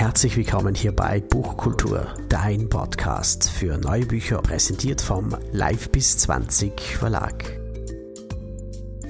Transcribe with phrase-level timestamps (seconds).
[0.00, 6.80] Herzlich willkommen hier bei Buchkultur, dein Podcast für neue Bücher, präsentiert vom Live bis 20
[6.80, 7.60] Verlag.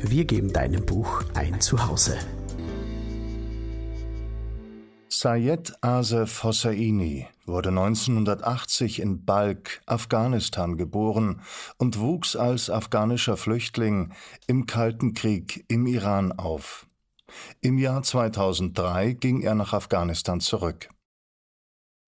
[0.02, 2.18] Wir geben deinem Buch ein Zuhause.
[5.08, 11.40] Sayed Asef Hosseini wurde 1980 in Balk, Afghanistan geboren
[11.78, 14.12] und wuchs als afghanischer Flüchtling
[14.48, 16.89] im Kalten Krieg im Iran auf.
[17.60, 20.88] Im Jahr 2003 ging er nach Afghanistan zurück.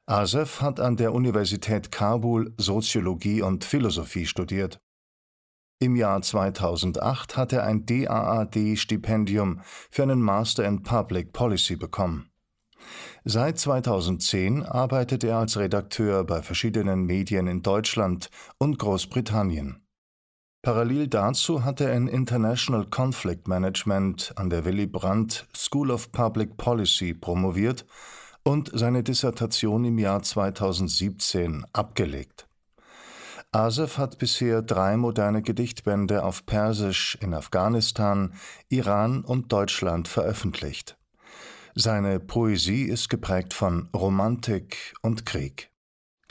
[0.07, 4.81] Asef hat an der Universität Kabul Soziologie und Philosophie studiert.
[5.81, 12.31] Im Jahr 2008 hat er ein DAAD-Stipendium für einen Master in Public Policy bekommen.
[13.25, 19.82] Seit 2010 arbeitet er als Redakteur bei verschiedenen Medien in Deutschland und Großbritannien.
[20.63, 26.57] Parallel dazu hat er in International Conflict Management an der Willy Brandt School of Public
[26.57, 27.85] Policy promoviert
[28.45, 32.47] und seine Dissertation im Jahr 2017 abgelegt.
[33.51, 38.33] Asef hat bisher drei moderne Gedichtbände auf Persisch in Afghanistan,
[38.69, 40.97] Iran und Deutschland veröffentlicht.
[41.75, 45.72] Seine Poesie ist geprägt von Romantik und Krieg.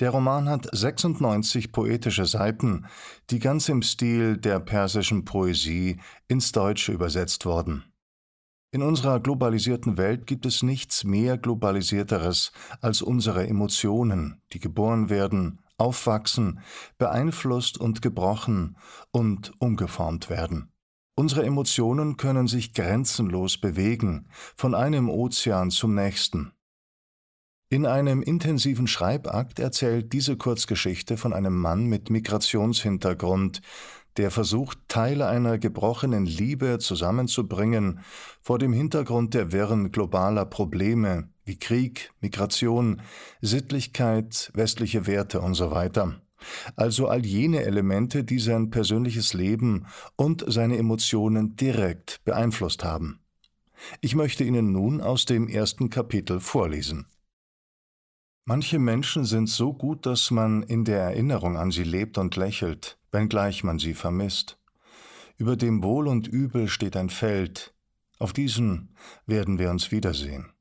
[0.02, 2.88] Der Roman hat 96 poetische Seiten,
[3.30, 7.83] die ganz im Stil der persischen Poesie ins Deutsche übersetzt wurden.
[8.72, 15.59] In unserer globalisierten Welt gibt es nichts mehr globalisierteres als unsere Emotionen, die geboren werden,
[15.77, 16.61] aufwachsen,
[16.97, 18.77] beeinflusst und gebrochen
[19.11, 20.73] und umgeformt werden.
[21.16, 26.53] Unsere Emotionen können sich grenzenlos bewegen, von einem Ozean zum nächsten.
[27.73, 33.61] In einem intensiven Schreibakt erzählt diese Kurzgeschichte von einem Mann mit Migrationshintergrund,
[34.17, 38.02] der versucht, Teile einer gebrochenen Liebe zusammenzubringen
[38.41, 43.02] vor dem Hintergrund der wirren globaler Probleme wie Krieg, Migration,
[43.39, 46.19] Sittlichkeit, westliche Werte und so weiter.
[46.75, 49.85] Also all jene Elemente, die sein persönliches Leben
[50.17, 53.22] und seine Emotionen direkt beeinflusst haben.
[54.01, 57.06] Ich möchte Ihnen nun aus dem ersten Kapitel vorlesen.
[58.53, 63.00] Manche Menschen sind so gut, dass man in der Erinnerung an sie lebt und lächelt,
[63.09, 64.59] wenngleich man sie vermisst.
[65.38, 67.73] Über dem Wohl und Übel steht ein Feld,
[68.19, 68.90] auf diesem
[69.25, 70.51] werden wir uns wiedersehen.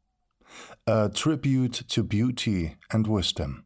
[0.84, 3.64] A Tribute to Beauty and Wisdom.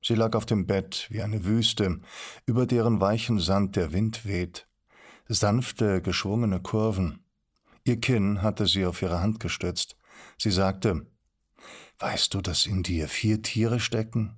[0.00, 1.98] Sie lag auf dem Bett wie eine Wüste,
[2.44, 4.68] über deren weichen Sand der Wind weht,
[5.26, 7.24] sanfte, geschwungene Kurven.
[7.82, 9.96] Ihr Kinn hatte sie auf ihre Hand gestützt.
[10.38, 11.04] Sie sagte,
[11.98, 14.36] Weißt du, dass in dir vier Tiere stecken?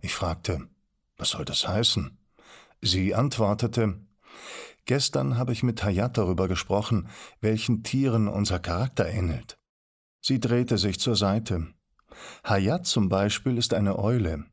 [0.00, 0.68] Ich fragte,
[1.16, 2.18] was soll das heißen?
[2.80, 4.00] Sie antwortete,
[4.86, 7.10] Gestern habe ich mit Hayat darüber gesprochen,
[7.42, 9.58] welchen Tieren unser Charakter ähnelt.
[10.22, 11.66] Sie drehte sich zur Seite.
[12.42, 14.46] Hayat zum Beispiel ist eine Eule.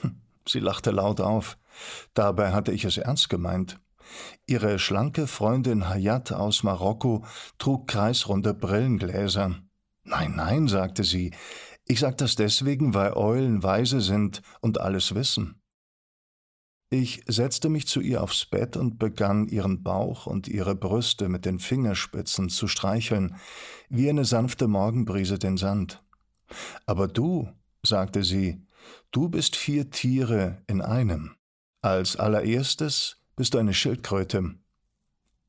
[0.00, 1.58] Hm, sie lachte laut auf.
[2.14, 3.78] Dabei hatte ich es ernst gemeint.
[4.46, 7.24] Ihre schlanke Freundin Hayat aus Marokko
[7.58, 9.56] trug kreisrunde Brillengläser.
[10.04, 11.32] Nein, nein, sagte sie,
[11.86, 15.60] ich sage das deswegen, weil Eulen weise sind und alles wissen.
[16.90, 21.44] Ich setzte mich zu ihr aufs Bett und begann ihren Bauch und ihre Brüste mit
[21.44, 23.36] den Fingerspitzen zu streicheln,
[23.88, 26.02] wie eine sanfte Morgenbrise den Sand.
[26.86, 27.48] Aber du,
[27.82, 28.62] sagte sie,
[29.10, 31.34] du bist vier Tiere in einem.
[31.82, 34.54] Als allererstes bist du eine Schildkröte.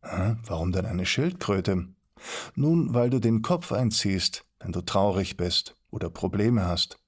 [0.02, 1.88] Warum denn eine Schildkröte?
[2.56, 7.00] Nun, weil du den Kopf einziehst, wenn du traurig bist oder Probleme hast.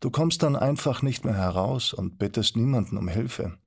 [0.00, 3.58] Du kommst dann einfach nicht mehr heraus und bittest niemanden um Hilfe.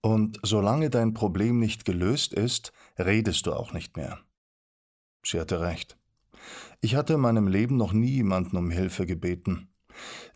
[0.00, 4.20] Und solange dein Problem nicht gelöst ist, redest du auch nicht mehr.
[5.24, 5.98] Sie hatte recht.
[6.80, 9.68] Ich hatte in meinem Leben noch nie jemanden um Hilfe gebeten.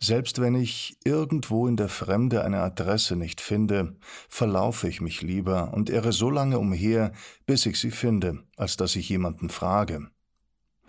[0.00, 3.96] Selbst wenn ich irgendwo in der Fremde eine Adresse nicht finde,
[4.28, 7.12] verlaufe ich mich lieber und irre so lange umher,
[7.46, 10.10] bis ich sie finde, als dass ich jemanden frage.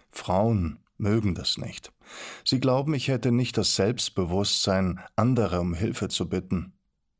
[0.09, 1.92] Frauen mögen das nicht.
[2.46, 6.74] Sie glauben, ich hätte nicht das Selbstbewusstsein, andere um Hilfe zu bitten.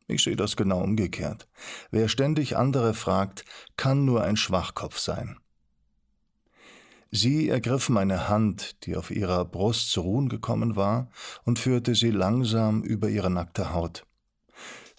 [0.08, 1.48] Ich sehe das genau umgekehrt.
[1.90, 3.46] Wer ständig andere fragt,
[3.78, 5.38] kann nur ein Schwachkopf sein.
[7.12, 11.10] Sie ergriff meine Hand, die auf ihrer Brust zu ruhen gekommen war,
[11.44, 14.06] und führte sie langsam über ihre nackte Haut.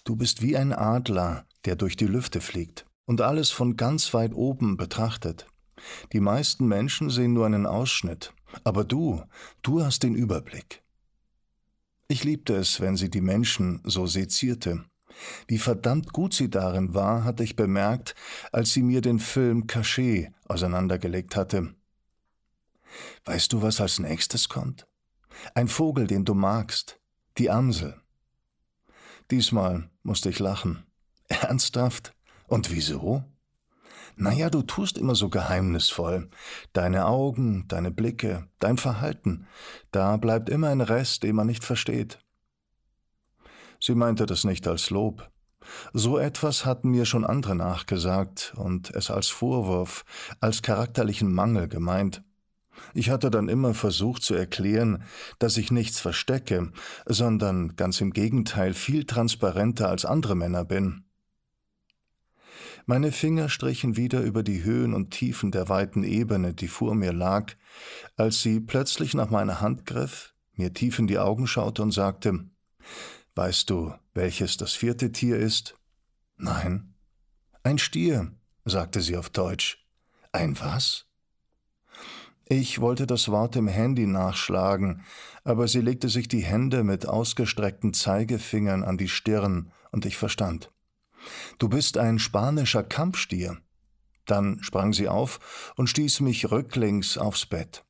[0.03, 4.33] Du bist wie ein Adler, der durch die Lüfte fliegt und alles von ganz weit
[4.33, 5.47] oben betrachtet.
[6.11, 8.33] Die meisten Menschen sehen nur einen Ausschnitt,
[8.63, 9.23] aber du,
[9.61, 10.83] du hast den Überblick.
[12.07, 14.83] Ich liebte es, wenn sie die Menschen so sezierte.
[15.47, 18.15] Wie verdammt gut sie darin war, hatte ich bemerkt,
[18.51, 21.73] als sie mir den Film Cachet auseinandergelegt hatte.
[23.25, 24.87] Weißt du, was als nächstes kommt?
[25.55, 26.99] Ein Vogel, den du magst,
[27.37, 27.99] die Amsel.
[29.31, 30.85] Diesmal musste ich lachen.
[31.27, 32.13] Ernsthaft?
[32.47, 33.23] Und wieso?
[34.15, 36.29] Naja, du tust immer so geheimnisvoll.
[36.73, 39.47] Deine Augen, deine Blicke, dein Verhalten,
[39.91, 42.19] da bleibt immer ein Rest, den man nicht versteht.
[43.79, 45.29] Sie meinte das nicht als Lob.
[45.93, 50.05] So etwas hatten mir schon andere nachgesagt und es als Vorwurf,
[50.39, 52.23] als charakterlichen Mangel gemeint.
[52.93, 55.03] Ich hatte dann immer versucht zu erklären,
[55.39, 56.71] dass ich nichts verstecke,
[57.05, 61.02] sondern ganz im Gegenteil viel transparenter als andere Männer bin.
[62.85, 67.13] Meine Finger strichen wieder über die Höhen und Tiefen der weiten Ebene, die vor mir
[67.13, 67.53] lag,
[68.17, 72.45] als sie plötzlich nach meiner Hand griff, mir tief in die Augen schaute und sagte
[73.35, 75.77] Weißt du, welches das vierte Tier ist?
[76.37, 76.93] Nein.
[77.63, 78.33] Ein Stier,
[78.65, 79.87] sagte sie auf Deutsch.
[80.33, 81.05] Ein was?
[82.45, 85.03] Ich wollte das Wort im Handy nachschlagen,
[85.45, 90.72] aber sie legte sich die Hände mit ausgestreckten Zeigefingern an die Stirn, und ich verstand.
[91.57, 93.57] Du bist ein spanischer Kampfstier.
[94.25, 97.83] Dann sprang sie auf und stieß mich rücklings aufs Bett.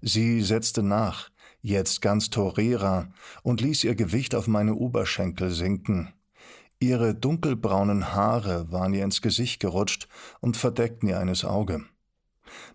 [0.00, 1.30] Sie setzte nach,
[1.60, 3.12] jetzt ganz Torera,
[3.42, 6.12] und ließ ihr Gewicht auf meine Oberschenkel sinken.
[6.78, 10.08] Ihre dunkelbraunen Haare waren ihr ins Gesicht gerutscht
[10.40, 11.84] und verdeckten ihr eines Auge.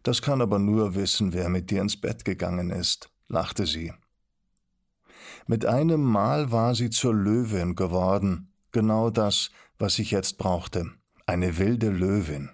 [0.03, 3.93] Das kann aber nur wissen, wer mit dir ins Bett gegangen ist, lachte sie.
[5.47, 10.91] Mit einem Mal war sie zur Löwin geworden, genau das, was ich jetzt brauchte,
[11.25, 12.51] eine wilde Löwin.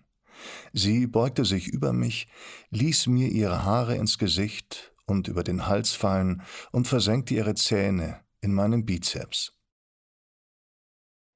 [0.74, 2.28] Sie beugte sich über mich,
[2.70, 6.42] ließ mir ihre Haare ins Gesicht und über den Hals fallen
[6.72, 9.54] und versenkte ihre Zähne in meinem Bizeps.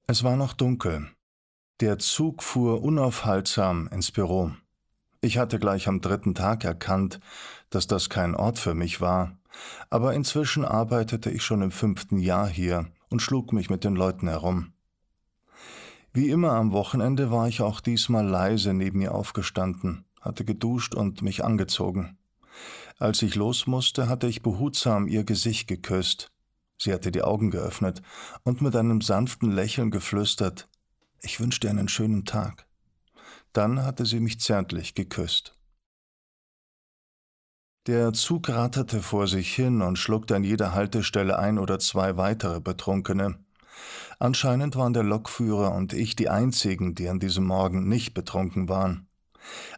[0.06, 1.08] Es war noch dunkel.
[1.80, 4.52] Der Zug fuhr unaufhaltsam ins Büro.
[5.20, 7.20] Ich hatte gleich am dritten Tag erkannt,
[7.70, 9.38] dass das kein Ort für mich war,
[9.90, 14.28] aber inzwischen arbeitete ich schon im fünften Jahr hier und schlug mich mit den Leuten
[14.28, 14.72] herum.
[16.16, 21.20] Wie immer am Wochenende war ich auch diesmal leise neben ihr aufgestanden, hatte geduscht und
[21.20, 22.16] mich angezogen.
[22.98, 26.32] Als ich los musste, hatte ich behutsam ihr Gesicht geküsst.
[26.78, 28.00] Sie hatte die Augen geöffnet
[28.44, 30.70] und mit einem sanften Lächeln geflüstert,
[31.20, 32.66] ich wünsche dir einen schönen Tag.
[33.52, 35.54] Dann hatte sie mich zärtlich geküsst.
[37.88, 42.62] Der Zug ratterte vor sich hin und schluckte an jeder Haltestelle ein oder zwei weitere
[42.62, 43.38] Betrunkene.
[44.18, 49.08] Anscheinend waren der Lokführer und ich die einzigen, die an diesem Morgen nicht betrunken waren.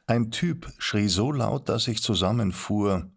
[0.06, 3.10] Ein Typ schrie so laut, dass ich zusammenfuhr.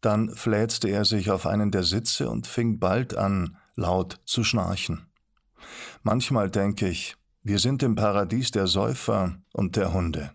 [0.00, 5.06] Dann fläzte er sich auf einen der Sitze und fing bald an, laut zu schnarchen.
[6.02, 10.32] Manchmal denke ich, wir sind im Paradies der Säufer und der Hunde.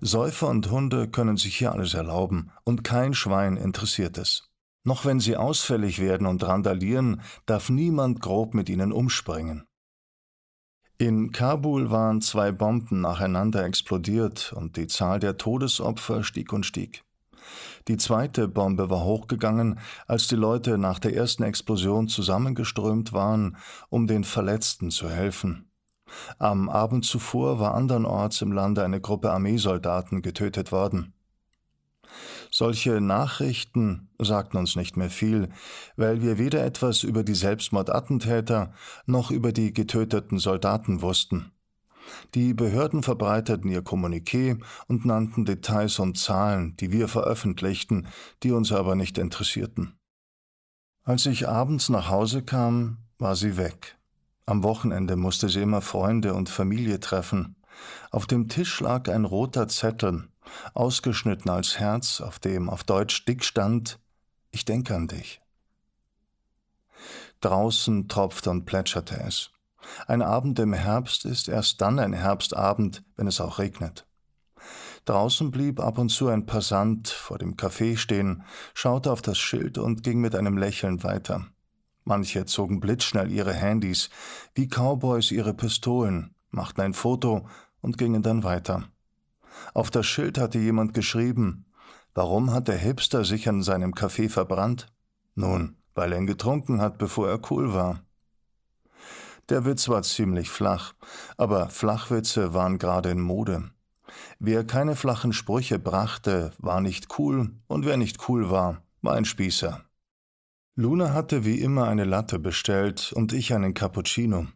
[0.00, 4.50] Säufer und Hunde können sich hier alles erlauben, und kein Schwein interessiert es.
[4.84, 9.64] Noch wenn sie ausfällig werden und randalieren, darf niemand grob mit ihnen umspringen.
[10.98, 17.02] In Kabul waren zwei Bomben nacheinander explodiert und die Zahl der Todesopfer stieg und stieg.
[17.88, 23.56] Die zweite Bombe war hochgegangen, als die Leute nach der ersten Explosion zusammengeströmt waren,
[23.88, 25.70] um den Verletzten zu helfen.
[26.38, 31.13] Am Abend zuvor war andernorts im Lande eine Gruppe Armeesoldaten getötet worden.
[32.56, 35.48] Solche Nachrichten sagten uns nicht mehr viel,
[35.96, 38.72] weil wir weder etwas über die Selbstmordattentäter
[39.06, 41.50] noch über die getöteten Soldaten wussten.
[42.36, 48.06] Die Behörden verbreiteten ihr Kommuniqué und nannten Details und Zahlen, die wir veröffentlichten,
[48.44, 49.98] die uns aber nicht interessierten.
[51.02, 53.98] Als ich abends nach Hause kam, war sie weg.
[54.46, 57.56] Am Wochenende musste sie immer Freunde und Familie treffen.
[58.12, 60.28] Auf dem Tisch lag ein roter Zettel,
[60.74, 63.98] ausgeschnitten als Herz, auf dem auf Deutsch dick stand
[64.50, 65.40] Ich denke an dich.
[67.40, 69.50] Draußen tropfte und plätscherte es.
[70.06, 74.06] Ein Abend im Herbst ist erst dann ein Herbstabend, wenn es auch regnet.
[75.04, 79.76] Draußen blieb ab und zu ein Passant vor dem Café stehen, schaute auf das Schild
[79.76, 81.46] und ging mit einem Lächeln weiter.
[82.04, 84.08] Manche zogen blitzschnell ihre Handys,
[84.54, 87.46] wie Cowboys ihre Pistolen, machten ein Foto
[87.80, 88.84] und gingen dann weiter.
[89.72, 91.66] Auf das Schild hatte jemand geschrieben,
[92.14, 94.88] warum hat der Hipster sich an seinem Kaffee verbrannt?
[95.34, 98.00] Nun, weil er ihn getrunken hat, bevor er cool war.
[99.48, 100.94] Der Witz war ziemlich flach,
[101.36, 103.70] aber Flachwitze waren gerade in Mode.
[104.38, 109.24] Wer keine flachen Sprüche brachte, war nicht cool, und wer nicht cool war, war ein
[109.24, 109.84] Spießer.
[110.76, 114.46] Luna hatte wie immer eine Latte bestellt und ich einen Cappuccino.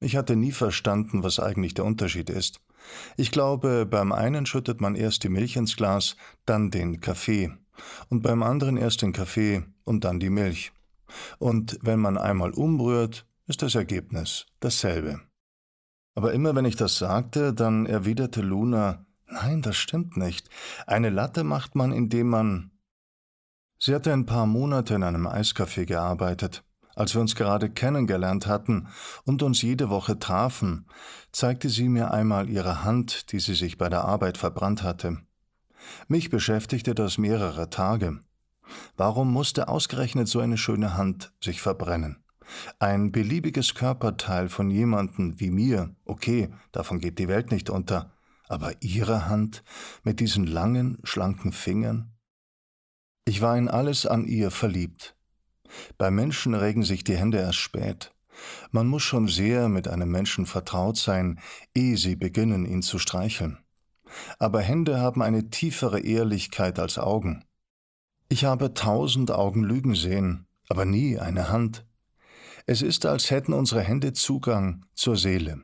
[0.00, 2.60] Ich hatte nie verstanden, was eigentlich der Unterschied ist.
[3.16, 6.16] Ich glaube, beim einen schüttet man erst die Milch ins Glas,
[6.46, 7.50] dann den Kaffee.
[8.08, 10.72] Und beim anderen erst den Kaffee und dann die Milch.
[11.38, 15.20] Und wenn man einmal umrührt, ist das Ergebnis dasselbe.
[16.14, 20.48] Aber immer wenn ich das sagte, dann erwiderte Luna, nein, das stimmt nicht.
[20.86, 22.70] Eine Latte macht man, indem man.
[23.78, 26.64] Sie hatte ein paar Monate in einem Eiscafé gearbeitet.
[26.98, 28.88] Als wir uns gerade kennengelernt hatten
[29.22, 30.88] und uns jede Woche trafen,
[31.30, 35.18] zeigte sie mir einmal ihre Hand, die sie sich bei der Arbeit verbrannt hatte.
[36.08, 38.18] Mich beschäftigte das mehrere Tage.
[38.96, 42.24] Warum musste ausgerechnet so eine schöne Hand sich verbrennen?
[42.80, 48.10] Ein beliebiges Körperteil von jemandem wie mir, okay, davon geht die Welt nicht unter,
[48.48, 49.62] aber ihre Hand
[50.02, 52.16] mit diesen langen, schlanken Fingern?
[53.24, 55.14] Ich war in alles an ihr verliebt.
[55.96, 58.12] Bei Menschen regen sich die Hände erst spät.
[58.70, 61.40] Man muss schon sehr mit einem Menschen vertraut sein,
[61.74, 63.58] ehe sie beginnen, ihn zu streicheln.
[64.38, 67.44] Aber Hände haben eine tiefere Ehrlichkeit als Augen.
[68.28, 71.86] Ich habe tausend Augen lügen sehen, aber nie eine Hand.
[72.66, 75.62] Es ist, als hätten unsere Hände Zugang zur Seele.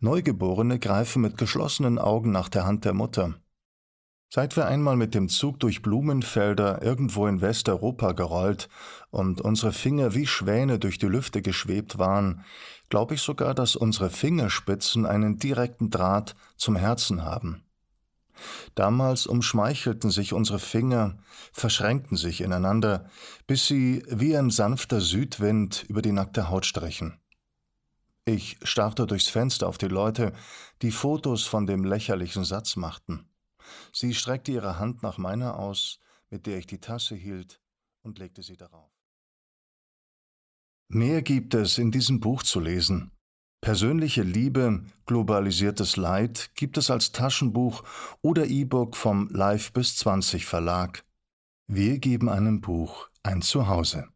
[0.00, 3.41] Neugeborene greifen mit geschlossenen Augen nach der Hand der Mutter.
[4.34, 8.70] Seit wir einmal mit dem Zug durch Blumenfelder irgendwo in Westeuropa gerollt
[9.10, 12.42] und unsere Finger wie Schwäne durch die Lüfte geschwebt waren,
[12.88, 17.64] glaube ich sogar, dass unsere Fingerspitzen einen direkten Draht zum Herzen haben.
[18.74, 21.18] Damals umschmeichelten sich unsere Finger,
[21.52, 23.10] verschränkten sich ineinander,
[23.46, 27.20] bis sie wie ein sanfter Südwind über die nackte Haut strichen.
[28.24, 30.32] Ich starrte durchs Fenster auf die Leute,
[30.80, 33.28] die Fotos von dem lächerlichen Satz machten.
[33.92, 36.00] Sie streckte ihre Hand nach meiner aus,
[36.30, 37.60] mit der ich die Tasse hielt,
[38.02, 38.90] und legte sie darauf.
[40.88, 43.12] Mehr gibt es in diesem Buch zu lesen.
[43.62, 47.84] Persönliche Liebe, globalisiertes Leid gibt es als Taschenbuch
[48.20, 51.04] oder E-Book vom Live bis 20 Verlag.
[51.68, 54.08] Wir geben einem Buch ein Zuhause.